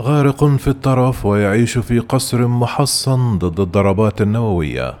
[0.00, 4.94] غارق في الترف ويعيش في قصر محصن ضد الضربات النووية.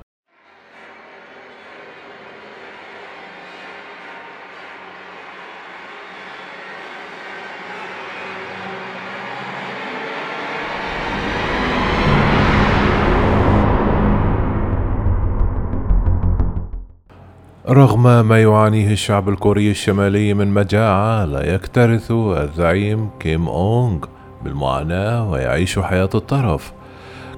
[17.68, 24.19] رغم ما يعانيه الشعب الكوري الشمالي من مجاعة لا يكترث الزعيم كيم أونغ.
[24.44, 26.72] بالمعاناة ويعيش حياة الطرف.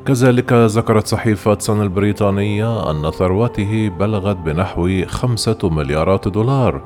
[0.07, 6.83] كذلك ذكرت صحيفة سن البريطانية أن ثروته بلغت بنحو خمسة مليارات دولار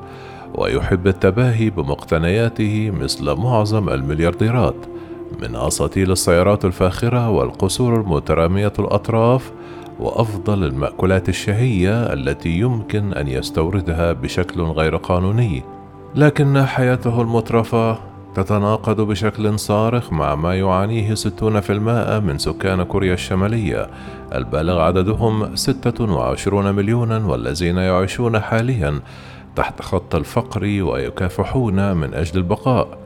[0.55, 4.75] ويحب التباهي بمقتنياته مثل معظم المليارديرات
[5.41, 9.51] من أساطيل السيارات الفاخرة والقصور المترامية الأطراف
[9.99, 15.63] وأفضل المأكولات الشهية التي يمكن أن يستوردها بشكل غير قانوني.
[16.15, 17.97] لكن حياته المترفة
[18.37, 23.89] تتناقض بشكل صارخ مع ما يعانيه 60% من سكان كوريا الشمالية.
[24.35, 28.99] البالغ عددهم 26 مليونا والذين يعيشون حاليا
[29.55, 32.97] تحت خط الفقر ويكافحون من أجل البقاء.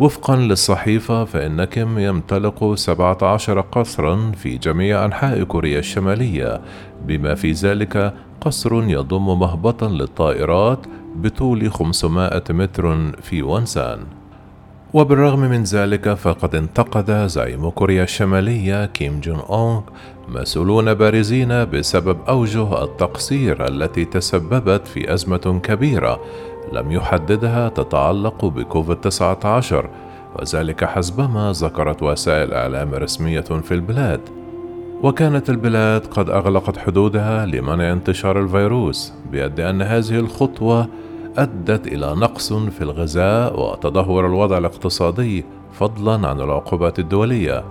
[0.00, 6.60] وفقا للصحيفة فإن كيم يمتلك 17 قصرا في جميع أنحاء كوريا الشمالية.
[7.06, 10.86] بما في ذلك قصر يضم مهبطا للطائرات
[11.16, 14.21] بطول 500 متر في وانسان.
[14.94, 19.80] وبالرغم من ذلك فقد انتقد زعيم كوريا الشمالية كيم جون أونغ
[20.28, 26.20] مسؤولون بارزين بسبب أوجه التقصير التي تسببت في أزمة كبيرة
[26.72, 29.90] لم يحددها تتعلق بكوفيد 19
[30.38, 34.20] وذلك حسبما ذكرت وسائل إعلام رسمية في البلاد.
[35.02, 40.88] وكانت البلاد قد أغلقت حدودها لمنع انتشار الفيروس بيد أن هذه الخطوة
[41.38, 47.64] أدت إلى نقص في الغذاء وتدهور الوضع الاقتصادي فضلا عن العقوبات الدولية.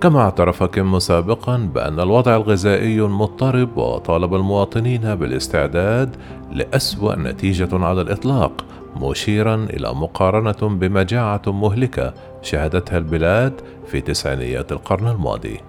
[0.00, 6.16] كما اعترف كيم سابقا بأن الوضع الغذائي مضطرب وطالب المواطنين بالاستعداد
[6.52, 8.64] لأسوأ نتيجة على الإطلاق
[8.96, 15.60] مشيرا إلى مقارنة بمجاعة مهلكة شهدتها البلاد في تسعينيات القرن الماضي.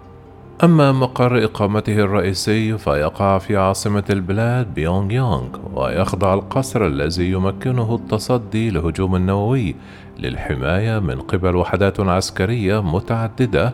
[0.64, 8.70] أما مقر إقامته الرئيسي فيقع في عاصمة البلاد بيونغ يونغ ويخضع القصر الذي يمكنه التصدي
[8.70, 9.76] لهجوم نووي
[10.20, 13.74] للحماية من قبل وحدات عسكرية متعددة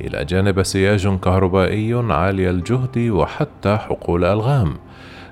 [0.00, 4.74] إلى جانب سياج كهربائي عالي الجهد وحتى حقول ألغام.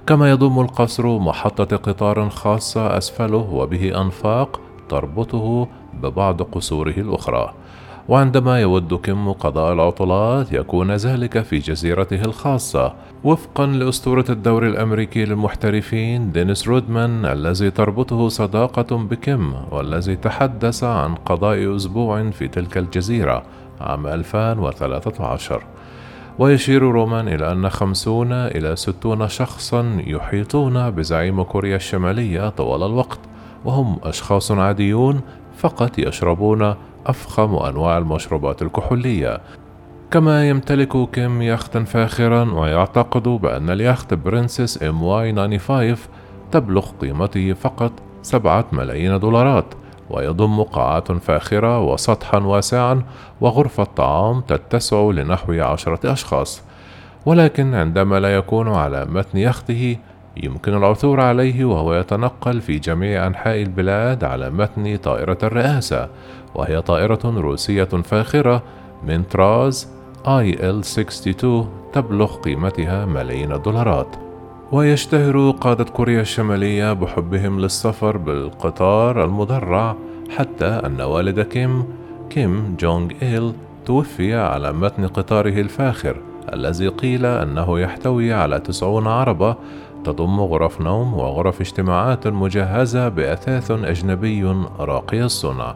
[0.06, 5.69] كما يضم القصر محطة قطار خاصة أسفله وبه أنفاق تربطه
[6.03, 7.55] ببعض قصوره الأخرى.
[8.09, 12.94] وعندما يود كيم قضاء العطلات يكون ذلك في جزيرته الخاصة.
[13.25, 21.77] وفقا لأسطورة الدوري الأمريكي للمحترفين دينيس رودمان الذي تربطه صداقة بكيم والذي تحدث عن قضاء
[21.77, 23.43] أسبوع في تلك الجزيرة
[23.81, 25.62] عام 2013
[26.38, 33.21] ويشير رومان إلى أن خمسون إلى ستون شخصا يحيطون بزعيم كوريا الشمالية طوال الوقت
[33.65, 35.21] وهم أشخاص عاديون
[35.56, 36.75] فقط يشربون
[37.06, 39.41] أفخم أنواع المشروبات الكحولية.
[40.11, 45.97] كما يمتلك كيم يختا فاخرا ويعتقد بأن اليخت Princess MY 95
[46.53, 49.65] تبلغ قيمته فقط سبعة ملايين دولارات
[50.11, 53.03] ويضم قاعات فاخرة وسطحا واسعا
[53.41, 56.62] وغرفة طعام تتسع لنحو عشرة أشخاص.
[57.27, 59.97] ولكن عندما لا يكون على متن يخته
[60.43, 66.09] يمكن العثور عليه وهو يتنقل في جميع أنحاء البلاد على متن طائرة الرئاسة
[66.55, 68.63] وهي طائرة روسية فاخرة
[69.07, 69.89] من طراز
[70.25, 71.47] IL-62
[71.93, 74.17] تبلغ قيمتها ملايين الدولارات.
[74.73, 79.97] ويشتهر قادة كوريا الشمالية بحبهم للسفر بالقطار المدرع
[80.37, 81.85] حتى أن والد كيم
[82.31, 83.53] كيم جونغ إيل
[83.87, 86.17] توفي على متن قطاره الفاخر
[86.53, 89.57] الذي قيل أنه يحتوي على تسعون عربة
[90.06, 94.44] تضم غرف نوم وغرف اجتماعات مجهزة بأثاث أجنبي
[94.78, 95.75] راقي الصنع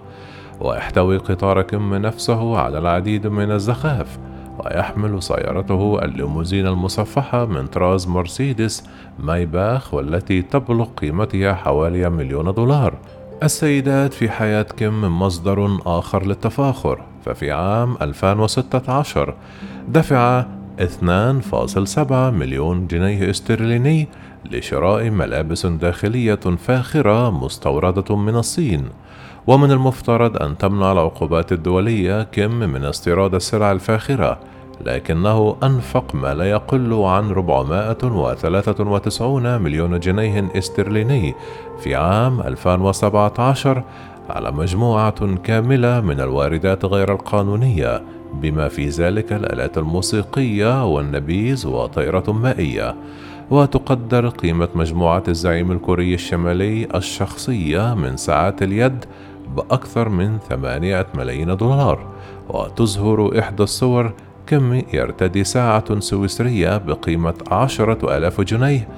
[0.60, 4.18] ويحتوي قطار كيم نفسه على العديد من الزخارف
[4.58, 8.84] ويحمل سيارته الليموزين المصفحة من طراز مرسيدس
[9.18, 12.94] مايباخ والتي تبلغ قيمتها حوالي مليون دولار.
[13.42, 19.34] السيدات في حياة كيم مصدر آخر للتفاخر ففي عام 2016
[19.88, 20.44] دفع
[20.80, 24.08] 2.7 مليون جنيه استرليني
[24.50, 28.88] لشراء ملابس داخلية فاخرة مستوردة من الصين.
[29.46, 34.38] ومن المفترض أن تمنع العقوبات الدولية كم من استيراد السلع الفاخرة
[34.80, 41.34] لكنه أنفق ما لا يقل عن 493 مليون جنيه استرليني
[41.80, 43.82] في عام 2017
[44.30, 48.02] على مجموعة كاملة من الواردات غير القانونية
[48.34, 52.96] بما في ذلك الآلات الموسيقية والنبيذ وطائرة مائية
[53.50, 59.04] وتقدر قيمة مجموعة الزعيم الكوري الشمالي الشخصية من ساعات اليد
[59.56, 62.06] بأكثر من ثمانية ملايين دولار
[62.48, 64.12] وتظهر إحدى الصور
[64.46, 68.88] كم يرتدي ساعة سويسرية بقيمة عشرة آلاف جنيه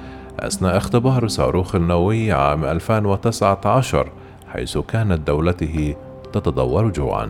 [0.41, 4.09] أثناء اختبار صاروخ النووي عام 2019
[4.49, 5.95] حيث كانت دولته
[6.33, 7.29] تتدور جوعا.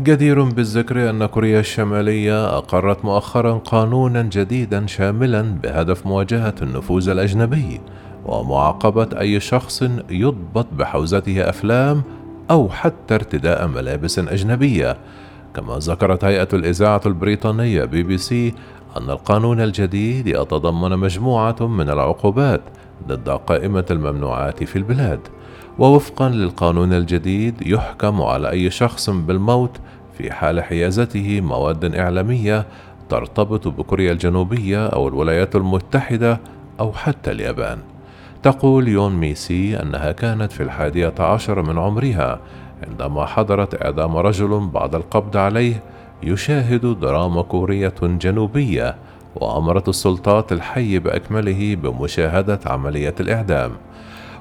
[0.00, 7.80] جدير بالذكر أن كوريا الشمالية أقرت مؤخرا قانونا جديدا شاملا بهدف مواجهة النفوذ الأجنبي
[8.26, 12.02] ومعاقبة أي شخص يضبط بحوزته أفلام
[12.50, 14.96] أو حتى ارتداء ملابس أجنبية.
[15.54, 18.54] كما ذكرت هيئة الإذاعة البريطانية بي بي سي
[18.96, 22.60] أن القانون الجديد يتضمن مجموعة من العقوبات
[23.08, 25.20] ضد قائمة الممنوعات في البلاد.
[25.78, 29.80] ووفقا للقانون الجديد يحكم على أي شخص بالموت
[30.18, 32.66] في حال حيازته مواد إعلامية
[33.08, 36.40] ترتبط بكوريا الجنوبية أو الولايات المتحدة
[36.80, 37.78] أو حتى اليابان.
[38.42, 42.40] تقول يون ميسي أنها كانت في الحادية عشر من عمرها
[42.88, 45.82] عندما حضرت إعدام رجل بعد القبض عليه
[46.22, 48.96] يشاهد دراما كورية جنوبية
[49.36, 53.70] وأمرت السلطات الحي بأكمله بمشاهدة عملية الإعدام.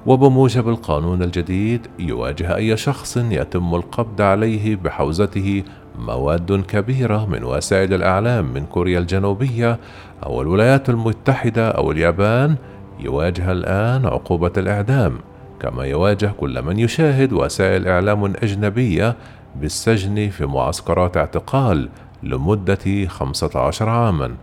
[0.06, 5.64] وبموجب القانون الجديد يواجه أي شخص يتم القبض عليه بحوزته
[6.00, 9.80] مواد كبيرة من وسائل الإعلام من كوريا الجنوبية
[10.26, 12.56] أو الولايات المتحدة أو اليابان
[13.00, 15.18] يواجه الآن عقوبة الإعدام.
[15.60, 19.16] كما يواجه كل من يشاهد وسائل إعلام أجنبية
[19.56, 21.90] بالسجن في معسكرات اعتقال
[22.24, 24.36] لمدة 15 عاما.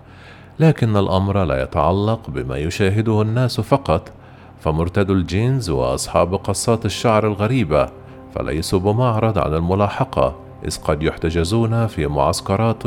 [0.61, 4.13] لكن الأمر لا يتعلق بما يشاهده الناس فقط
[4.61, 7.89] فمرتدو الجينز وأصحاب قصات الشعر الغريبة
[8.35, 12.83] فليسوا بمعرض عن الملاحقة إذ قد يحتجزون في معسكرات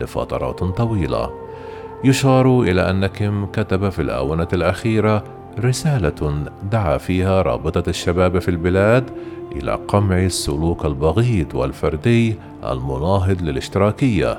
[0.00, 1.30] لفترات طويلة.
[2.04, 5.24] يشار إلى أن كيم كتب في الآونة الأخيرة
[5.58, 9.10] رسالة دعا فيها رابطة الشباب في البلاد
[9.52, 14.38] إلى قمع السلوك البغيض والفردي المناهض للاشتراكية.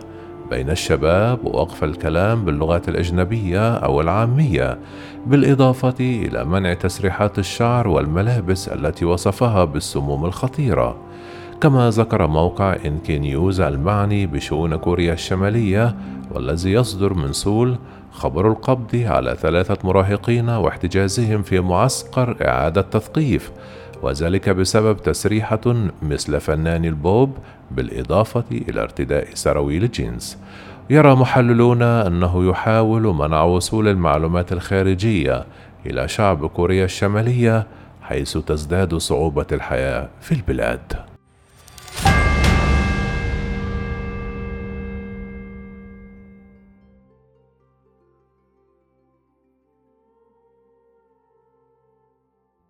[0.49, 4.79] بين الشباب ووقف الكلام باللغات الأجنبية أو العامية
[5.27, 10.95] بالإضافة إلى منع تسريحات الشعر والملابس التي وصفها بالسموم الخطيرة.
[11.61, 15.95] كما ذكر موقع NK News المعني بشؤون كوريا الشمالية
[16.31, 17.77] والذي يصدر من سول
[18.11, 23.51] خبر القبض على ثلاثة مراهقين واحتجازهم في معسكر إعادة تثقيف
[24.01, 27.37] وذلك بسبب تسريحة مثل فنان البوب
[27.71, 30.37] بالإضافة إلى ارتداء سراويل الجينز
[30.89, 35.45] يرى محللون أنه يحاول منع وصول المعلومات الخارجية
[35.85, 37.67] إلى شعب كوريا الشمالية
[38.01, 41.08] حيث تزداد صعوبة الحياة في البلاد.